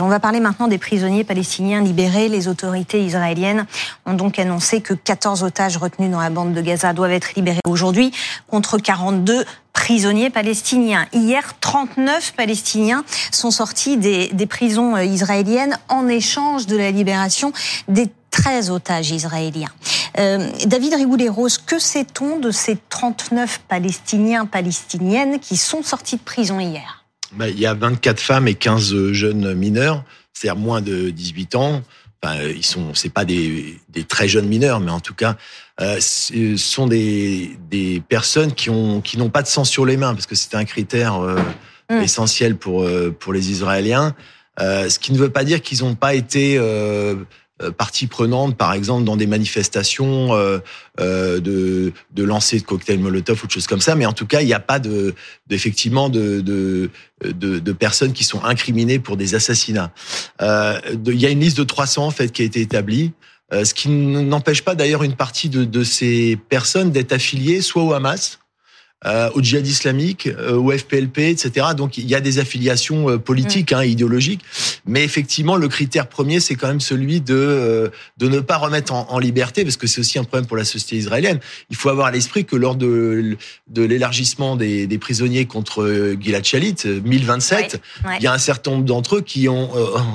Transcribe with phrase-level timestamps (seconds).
[0.00, 2.30] On va parler maintenant des prisonniers palestiniens libérés.
[2.30, 3.66] Les autorités israéliennes
[4.06, 7.60] ont donc annoncé que 14 otages retenus dans la bande de Gaza doivent être libérés
[7.68, 8.10] aujourd'hui
[8.46, 9.44] contre 42
[9.74, 11.06] prisonniers palestiniens.
[11.12, 17.52] Hier, 39 Palestiniens sont sortis des, prisons euh, israéliennes en échange de la libération
[17.88, 19.72] des 13 otages israéliens.
[20.18, 26.58] Euh, David Rigoulet-Rose, que sait-on de ces 39 Palestiniens, Palestiniennes qui sont sortis de prison
[26.60, 27.01] hier?
[27.34, 31.82] Bah, il y a 24 femmes et 15 jeunes mineurs, c'est-à-dire moins de 18 ans.
[32.22, 35.36] Enfin, ils sont, c'est pas des, des, très jeunes mineurs, mais en tout cas,
[35.80, 39.96] euh, ce sont des, des personnes qui ont, qui n'ont pas de sang sur les
[39.96, 41.36] mains, parce que c'est un critère euh,
[41.90, 42.02] mmh.
[42.02, 44.14] essentiel pour euh, pour les Israéliens.
[44.60, 47.24] Euh, ce qui ne veut pas dire qu'ils n'ont pas été euh, euh,
[47.70, 50.58] partie prenante, par exemple, dans des manifestations euh,
[51.00, 53.94] euh, de, de lancer de cocktails Molotov ou de choses comme ça.
[53.94, 55.14] Mais en tout cas, il n'y a pas de,
[55.50, 56.90] effectivement de, de,
[57.22, 59.92] de, personnes qui sont incriminées pour des assassinats.
[60.40, 63.12] Euh, il y a une liste de 300 en fait qui a été établie.
[63.52, 67.92] ce qui n'empêche pas d'ailleurs une partie de, de ces personnes d'être affiliées soit au
[67.92, 68.38] Hamas,
[69.04, 71.66] euh, au djihad islamique, euh, au FPLP, etc.
[71.76, 73.76] Donc il y a des affiliations euh, politiques, mm.
[73.76, 74.42] hein, idéologiques,
[74.86, 78.92] mais effectivement le critère premier c'est quand même celui de euh, de ne pas remettre
[78.92, 81.40] en, en liberté, parce que c'est aussi un problème pour la société israélienne.
[81.70, 83.36] Il faut avoir à l'esprit que lors de
[83.68, 87.80] de l'élargissement des, des, prisonniers contre Gilad Shalit, 1027,
[88.18, 89.68] il y a un certain nombre d'entre eux qui ont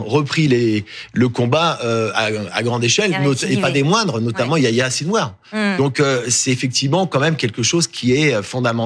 [0.05, 1.80] repris les le combat
[2.13, 3.17] à, à, grande échelle,
[3.49, 5.35] et pas des moindres, notamment il y a Yahya Sinwar.
[5.52, 5.77] Mm.
[5.77, 8.77] Donc c'est effectivement quand même quelque chose qui est fondamental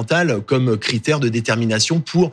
[0.46, 2.32] comme critère de détermination pour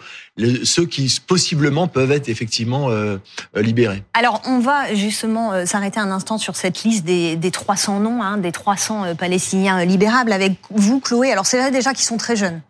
[0.64, 3.18] ceux qui possiblement peuvent être effectivement euh,
[3.56, 4.04] euh, libérés.
[4.14, 8.22] Alors on va justement euh, s'arrêter un instant sur cette liste des, des 300 noms,
[8.22, 11.32] hein, des 300 Palestiniens libérables avec vous, Chloé.
[11.32, 12.62] Alors c'est vrai déjà qu'ils sont très jeunes.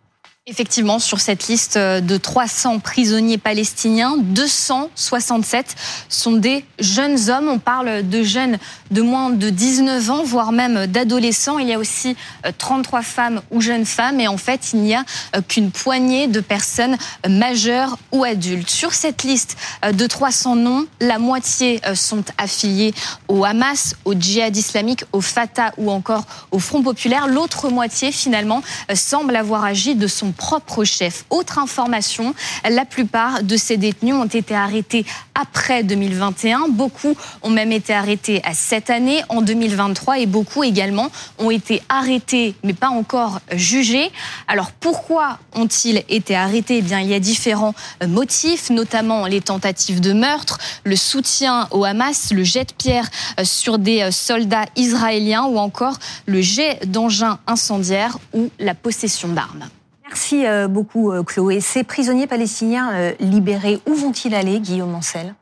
[0.51, 5.75] Effectivement, sur cette liste de 300 prisonniers palestiniens, 267
[6.09, 7.49] sont des jeunes hommes.
[7.49, 8.57] On parle de jeunes
[8.89, 11.59] de moins de 19 ans, voire même d'adolescents.
[11.59, 12.15] Il y a aussi
[12.57, 14.19] 33 femmes ou jeunes femmes.
[14.19, 15.05] Et en fait, il n'y a
[15.47, 18.71] qu'une poignée de personnes majeures ou adultes.
[18.71, 19.55] Sur cette liste
[19.93, 22.95] de 300 noms, la moitié sont affiliés
[23.27, 27.27] au Hamas, au djihad islamique, au Fatah ou encore au Front populaire.
[27.27, 28.63] L'autre moitié, finalement,
[28.95, 31.25] semble avoir agi de son propre chef.
[31.29, 32.33] Autre information,
[32.67, 35.05] la plupart de ces détenus ont été arrêtés
[35.35, 36.69] après 2021.
[36.69, 41.81] Beaucoup ont même été arrêtés à cette année, en 2023, et beaucoup également ont été
[41.89, 44.09] arrêtés, mais pas encore jugés.
[44.47, 46.77] Alors pourquoi ont-ils été arrêtés?
[46.77, 47.75] Eh bien, il y a différents
[48.07, 53.09] motifs, notamment les tentatives de meurtre, le soutien au Hamas, le jet de pierre
[53.43, 59.67] sur des soldats israéliens ou encore le jet d'engins incendiaires ou la possession d'armes.
[60.09, 61.61] Merci euh, beaucoup, euh, Chloé.
[61.61, 65.35] Ces prisonniers palestiniens euh, libérés, où vont-ils aller, Guillaume Ancel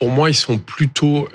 [0.00, 1.28] pour moi, ils sont plutôt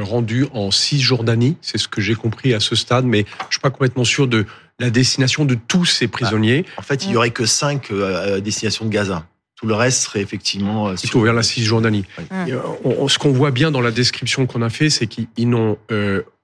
[0.00, 1.56] rendus en Cisjordanie.
[1.60, 4.44] C'est ce que j'ai compris à ce stade, mais je suis pas complètement sûr de
[4.80, 6.62] la destination de tous ces prisonniers.
[6.62, 7.92] Bah, en fait, il y aurait que cinq
[8.42, 9.24] destinations de Gaza.
[9.58, 12.04] Tout le reste serait effectivement plutôt vers la Cisjordanie.
[12.30, 15.78] ce qu'on voit bien dans la description qu'on a fait, c'est qu'ils n'ont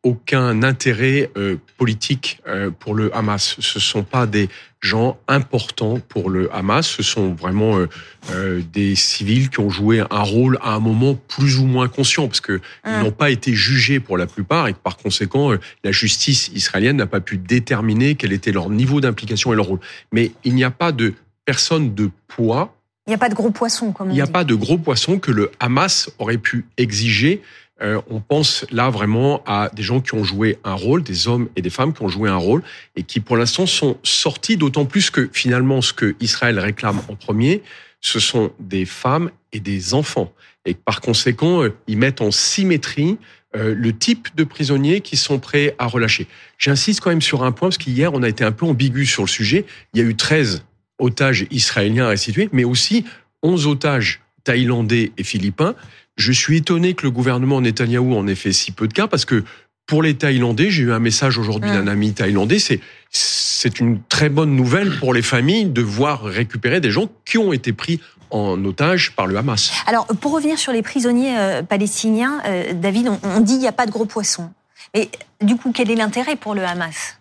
[0.03, 1.31] aucun intérêt
[1.77, 2.41] politique
[2.81, 3.57] pour le Hamas.
[3.61, 4.49] Ce sont pas des
[4.85, 6.87] gens importants pour le Hamas.
[6.87, 7.89] Ce sont vraiment euh,
[8.33, 12.27] euh, des civils qui ont joué un rôle à un moment plus ou moins conscient,
[12.27, 13.03] parce que ils hum.
[13.05, 16.99] n'ont pas été jugés pour la plupart, et que par conséquent, euh, la justice israélienne
[16.99, 19.81] n'a pas pu déterminer quel était leur niveau d'implication et leur rôle.
[20.13, 21.15] Mais il n'y a pas de
[21.47, 22.77] personne de poids.
[23.07, 24.79] Il n'y a pas de gros poissons, comme on Il n'y a pas de gros
[24.79, 27.43] poissons que le Hamas aurait pu exiger
[27.83, 31.49] euh, on pense là vraiment à des gens qui ont joué un rôle, des hommes
[31.57, 32.63] et des femmes qui ont joué un rôle
[32.95, 37.17] et qui pour l'instant sont sortis d'autant plus que finalement ce que Israël réclame en
[37.17, 37.63] premier,
[38.01, 40.33] ce sont des femmes et des enfants.
[40.67, 43.19] Et par conséquent, euh, ils mettent en symétrie
[43.57, 46.29] euh, le type de prisonniers qui sont prêts à relâcher.
[46.59, 49.23] J'insiste quand même sur un point, parce qu'hier, on a été un peu ambigu sur
[49.25, 49.65] le sujet.
[49.95, 50.65] Il y a eu 13
[50.99, 53.05] otages israéliens restitués, mais aussi
[53.43, 55.75] 11 otages thaïlandais et philippins.
[56.17, 59.25] Je suis étonné que le gouvernement Netanyahou en ait fait si peu de cas parce
[59.25, 59.45] que
[59.87, 62.81] pour les Thaïlandais, j'ai eu un message aujourd'hui d'un ami thaïlandais, c'est
[63.11, 67.53] c'est une très bonne nouvelle pour les familles de voir récupérer des gens qui ont
[67.53, 69.73] été pris en otage par le Hamas.
[69.87, 73.69] Alors, pour revenir sur les prisonniers euh, palestiniens, euh, David, on, on dit qu'il n'y
[73.69, 74.51] a pas de gros poissons.
[74.93, 75.09] Et
[75.41, 77.19] du coup, quel est l'intérêt pour le Hamas?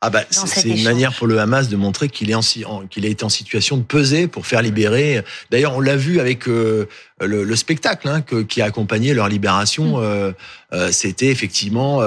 [0.00, 2.42] Ah bah, c'est une manière pour le Hamas de montrer qu'il est en,
[2.88, 5.24] qu'il a été en situation de peser pour faire libérer.
[5.50, 6.86] D'ailleurs, on l'a vu avec euh,
[7.20, 9.98] le, le spectacle hein, que, qui a accompagné leur libération.
[9.98, 10.34] Mm.
[10.74, 12.02] Euh, c'était effectivement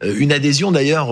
[0.00, 1.10] une adhésion d'ailleurs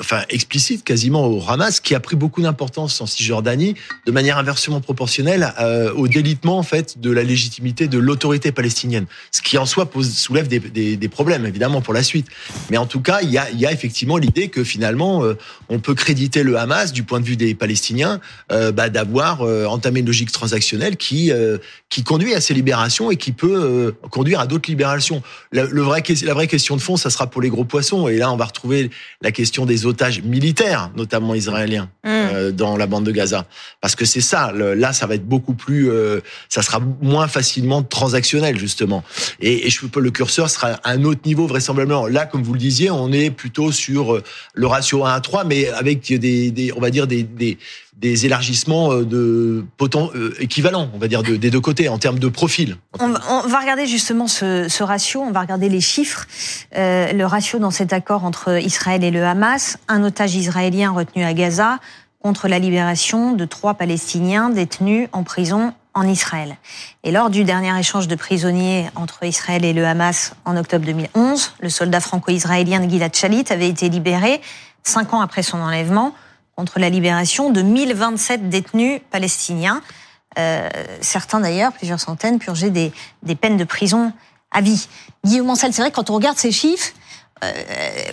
[0.00, 4.80] enfin explicite quasiment au Hamas, qui a pris beaucoup d'importance en Cisjordanie, de manière inversement
[4.80, 5.54] proportionnelle
[5.94, 10.12] au délitement en fait de la légitimité de l'autorité palestinienne, ce qui en soi pose,
[10.12, 12.26] soulève des, des, des, problèmes évidemment pour la suite.
[12.68, 15.22] Mais en tout cas, il y a, il y a effectivement l'idée que finalement
[15.68, 20.06] on peut créditer le Hamas du point de vue des Palestiniens bah, d'avoir entamé une
[20.06, 21.32] logique transactionnelle qui
[21.94, 25.22] qui conduit à ces libérations et qui peut euh, conduire à d'autres libérations.
[25.52, 28.08] Le, vrai, la vraie question de fond, ça sera pour les gros poissons.
[28.08, 28.90] Et là, on va retrouver
[29.22, 32.08] la question des otages militaires, notamment israéliens, mm.
[32.08, 33.46] euh, dans la bande de Gaza.
[33.80, 34.50] Parce que c'est ça.
[34.50, 36.18] là, ça va être beaucoup plus, euh,
[36.48, 39.04] ça sera moins facilement transactionnel justement.
[39.40, 42.08] Et, et je peux le curseur sera à un autre niveau vraisemblablement.
[42.08, 44.20] Là, comme vous le disiez, on est plutôt sur
[44.52, 47.26] le ratio 1 à 3, mais avec des, on va dire des,
[47.96, 52.28] des élargissements euh, de euh, équivalents, on va dire, des deux côtés en termes de
[52.28, 52.76] profil.
[52.98, 56.26] On, va regarder justement ce, ratio, on va regarder les chiffres.
[56.76, 61.24] Euh, le ratio dans cet accord entre Israël et le Hamas, un otage israélien retenu
[61.24, 61.78] à Gaza
[62.20, 66.56] contre la libération de trois Palestiniens détenus en prison en Israël.
[67.04, 71.52] Et lors du dernier échange de prisonniers entre Israël et le Hamas en octobre 2011,
[71.60, 74.40] le soldat franco-israélien Gilad Shalit avait été libéré
[74.84, 76.14] cinq ans après son enlèvement
[76.54, 79.82] contre la libération de 1027 détenus palestiniens.
[80.38, 80.68] Euh,
[81.00, 82.92] certains d'ailleurs, plusieurs centaines, purgeaient des,
[83.22, 84.12] des, peines de prison
[84.50, 84.88] à vie.
[85.24, 86.92] Guillaume Ancel, c'est vrai, quand on regarde ces chiffres,
[87.42, 87.52] euh,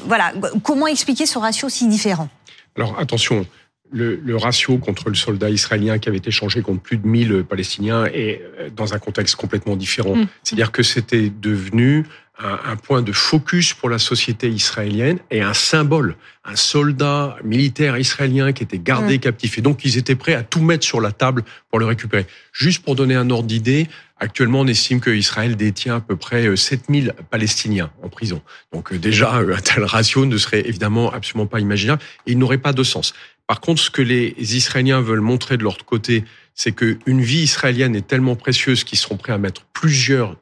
[0.05, 0.33] voilà,
[0.63, 2.29] comment expliquer ce ratio si différent?
[2.75, 3.45] Alors attention,
[3.91, 7.43] le, le, ratio contre le soldat israélien qui avait été changé contre plus de 1000
[7.47, 10.15] Palestiniens est euh, dans un contexte complètement différent.
[10.15, 10.27] Mmh.
[10.43, 12.05] C'est-à-dire que c'était devenu
[12.43, 16.15] un, point de focus pour la société israélienne et un symbole,
[16.45, 19.19] un soldat militaire israélien qui était gardé mm.
[19.19, 19.57] captif.
[19.57, 22.25] Et donc, ils étaient prêts à tout mettre sur la table pour le récupérer.
[22.53, 23.87] Juste pour donner un ordre d'idée,
[24.19, 28.41] actuellement, on estime que Israël détient à peu près 7000 euh, Palestiniens en prison.
[28.73, 32.37] Donc, euh, déjà, euh, un tel ratio ne serait évidemment absolument pas imaginable et il
[32.37, 33.13] n'aurait pas de sens.
[33.47, 36.23] Par contre, ce que les Israéliens veulent montrer de leur côté,
[36.55, 40.37] c'est qu'une vie israélienne est tellement précieuse qu'ils seront prêts à mettre plusieurs,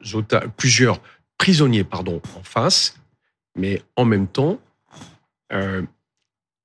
[0.56, 1.00] plusieurs
[1.40, 3.00] prisonniers pardon, en face,
[3.56, 4.60] mais en même temps,
[5.54, 5.80] euh,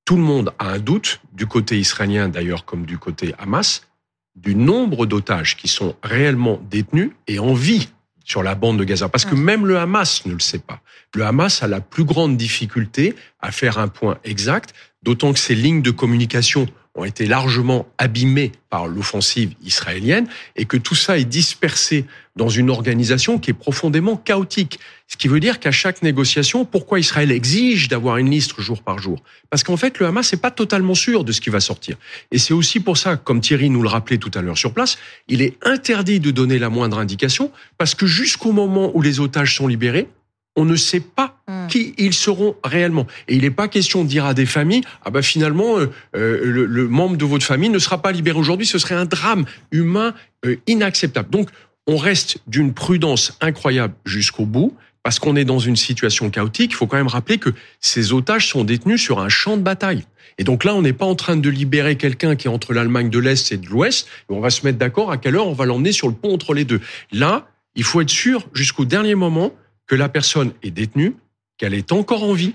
[0.04, 3.88] tout le monde a un doute, du côté israélien d'ailleurs comme du côté Hamas,
[4.36, 7.88] du nombre d'otages qui sont réellement détenus et en vie
[8.26, 9.08] sur la bande de Gaza.
[9.08, 10.82] Parce que même le Hamas ne le sait pas.
[11.14, 14.74] Le Hamas a la plus grande difficulté à faire un point exact,
[15.04, 20.78] d'autant que ces lignes de communication ont été largement abîmés par l'offensive israélienne et que
[20.78, 22.06] tout ça est dispersé
[22.36, 24.80] dans une organisation qui est profondément chaotique.
[25.08, 29.00] Ce qui veut dire qu'à chaque négociation, pourquoi Israël exige d'avoir une liste jour par
[29.00, 29.22] jour?
[29.50, 31.98] Parce qu'en fait, le Hamas n'est pas totalement sûr de ce qui va sortir.
[32.32, 34.98] Et c'est aussi pour ça, comme Thierry nous le rappelait tout à l'heure sur place,
[35.28, 39.56] il est interdit de donner la moindre indication parce que jusqu'au moment où les otages
[39.56, 40.08] sont libérés,
[40.56, 41.68] on ne sait pas hmm.
[41.68, 43.08] qui ils seront réellement.
[43.28, 46.40] Et il n'est pas question de dire à des familles, ah bah finalement, euh, euh,
[46.44, 50.14] le, membre de votre famille ne sera pas libéré aujourd'hui, ce serait un drame humain
[50.46, 51.30] euh, inacceptable.
[51.30, 51.50] Donc,
[51.88, 56.72] on reste d'une prudence incroyable jusqu'au bout, parce qu'on est dans une situation chaotique.
[56.72, 60.04] Il faut quand même rappeler que ces otages sont détenus sur un champ de bataille.
[60.38, 63.10] Et donc là, on n'est pas en train de libérer quelqu'un qui est entre l'Allemagne
[63.10, 64.08] de l'Est et de l'Ouest.
[64.30, 66.54] On va se mettre d'accord à quelle heure on va l'emmener sur le pont entre
[66.54, 66.82] les deux.
[67.12, 69.54] Là, il faut être sûr jusqu'au dernier moment
[69.88, 71.16] que la personne est détenue,
[71.58, 72.54] qu'elle est encore en vie.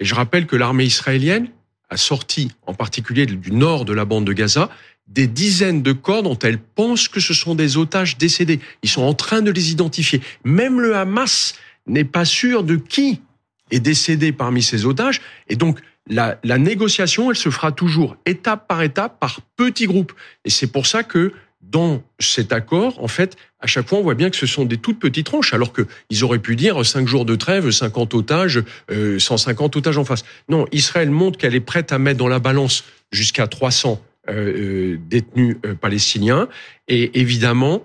[0.00, 1.48] Et je rappelle que l'armée israélienne
[1.90, 4.70] a sorti, en particulier du nord de la bande de Gaza,
[5.06, 8.60] des dizaines de corps dont elle pense que ce sont des otages décédés.
[8.82, 10.20] Ils sont en train de les identifier.
[10.44, 11.54] Même le Hamas
[11.86, 13.22] n'est pas sûr de qui
[13.70, 15.20] est décédé parmi ces otages.
[15.48, 20.12] Et donc, la, la négociation, elle se fera toujours étape par étape, par petits groupes.
[20.44, 24.14] Et c'est pour ça que dans cet accord, en fait, à chaque fois, on voit
[24.14, 27.24] bien que ce sont des toutes petites tranches, alors qu'ils auraient pu dire 5 jours
[27.24, 30.24] de trêve, 50 otages, 150 euh, otages en face.
[30.48, 34.98] Non, Israël montre qu'elle est prête à mettre dans la balance jusqu'à 300 euh, euh,
[35.08, 36.48] détenus palestiniens.
[36.86, 37.82] Et évidemment,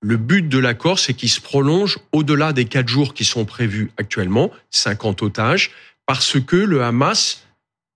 [0.00, 3.90] le but de l'accord, c'est qu'il se prolonge au-delà des 4 jours qui sont prévus
[3.98, 5.72] actuellement, 50 otages,
[6.06, 7.44] parce que le Hamas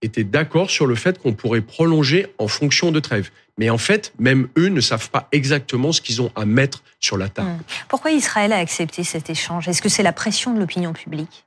[0.05, 3.31] était d'accord sur le fait qu'on pourrait prolonger en fonction de trêve.
[3.59, 7.17] Mais en fait, même eux ne savent pas exactement ce qu'ils ont à mettre sur
[7.17, 7.51] la table.
[7.51, 7.63] Hmm.
[7.89, 9.69] Pourquoi Israël a accepté cet échange?
[9.69, 11.45] Est-ce que c'est la pression de l'opinion publique?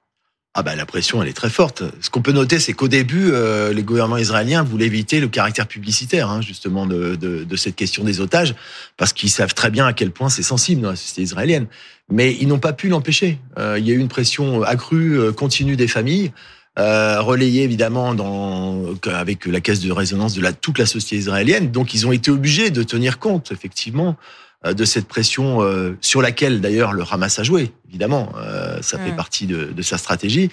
[0.59, 1.83] Ah bah la pression elle est très forte.
[2.01, 5.67] Ce qu'on peut noter c'est qu'au début euh, les gouvernements israéliens voulaient éviter le caractère
[5.67, 8.55] publicitaire hein, justement de, de, de, cette question des otages
[8.97, 11.67] parce qu'ils savent très bien à quel point c'est sensible dans la société israélienne.
[12.09, 13.37] Mais ils n'ont pas pu l'empêcher.
[13.59, 16.31] Euh, il y a eu une pression accrue euh, continue des familles
[16.77, 21.71] euh, relayé évidemment dans, avec la caisse de résonance de la, toute la société israélienne.
[21.71, 24.15] Donc ils ont été obligés de tenir compte effectivement
[24.65, 28.97] euh, de cette pression euh, sur laquelle d'ailleurs le Hamas a joué, évidemment, euh, ça
[28.97, 30.49] fait partie de, de sa stratégie,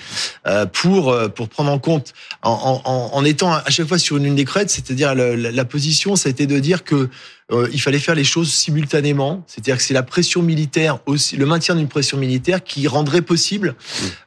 [0.46, 2.12] euh, pour euh, pour prendre en compte,
[2.42, 5.64] en, en, en étant à chaque fois sur une ligne des crêtes, c'est-à-dire la, la
[5.64, 7.08] position, ça a été de dire que
[7.54, 11.46] euh, il fallait faire les choses simultanément, c'est-à-dire que c'est la pression militaire aussi, le
[11.46, 13.74] maintien d'une pression militaire qui rendrait possible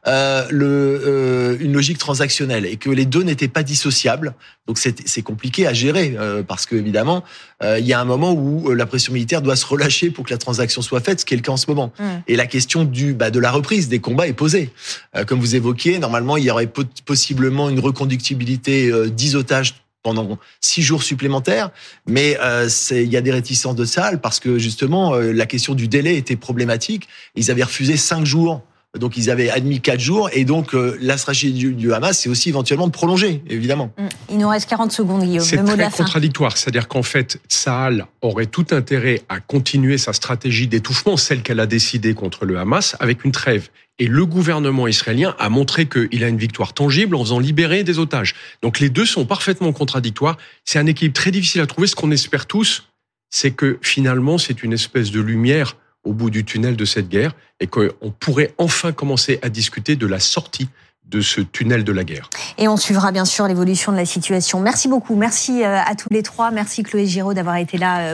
[0.07, 0.65] euh, le,
[1.05, 4.33] euh, une logique transactionnelle et que les deux n'étaient pas dissociables.
[4.67, 7.23] Donc c'est c'est compliqué à gérer euh, parce que évidemment
[7.63, 10.31] euh, il y a un moment où la pression militaire doit se relâcher pour que
[10.31, 11.93] la transaction soit faite, ce qui est le cas en ce moment.
[11.99, 12.03] Mm.
[12.27, 14.71] Et la question du bah, de la reprise des combats est posée.
[15.15, 19.75] Euh, comme vous évoquiez, normalement il y aurait po- possiblement une reconductibilité euh, 10 otages
[20.07, 21.69] pendant six jours supplémentaires,
[22.05, 25.73] mais euh, il y a des réticences de salle parce que justement euh, la question
[25.73, 27.09] du délai était problématique.
[27.35, 28.61] Ils avaient refusé cinq jours.
[28.97, 32.29] Donc ils avaient admis quatre jours et donc euh, la stratégie du, du Hamas c'est
[32.29, 33.91] aussi éventuellement de prolonger évidemment.
[33.97, 34.07] Mm.
[34.31, 35.43] Il nous reste 40 secondes, Guillaume.
[35.43, 36.57] C'est très contradictoire.
[36.57, 41.65] C'est-à-dire qu'en fait, Tsahal aurait tout intérêt à continuer sa stratégie d'étouffement, celle qu'elle a
[41.67, 43.67] décidée contre le Hamas, avec une trêve.
[43.99, 47.97] Et le gouvernement israélien a montré qu'il a une victoire tangible en faisant libérer des
[47.99, 48.35] otages.
[48.61, 50.37] Donc les deux sont parfaitement contradictoires.
[50.65, 51.87] C'est un équilibre très difficile à trouver.
[51.87, 52.89] Ce qu'on espère tous,
[53.29, 57.33] c'est que finalement, c'est une espèce de lumière au bout du tunnel de cette guerre
[57.59, 57.89] et qu'on
[58.19, 60.69] pourrait enfin commencer à discuter de la sortie
[61.05, 62.29] de ce tunnel de la guerre.
[62.57, 64.59] Et on suivra bien sûr l'évolution de la situation.
[64.59, 65.15] Merci beaucoup.
[65.15, 66.51] Merci euh, à tous les trois.
[66.51, 67.99] Merci Chloé Giraud d'avoir été là.
[67.99, 68.05] euh,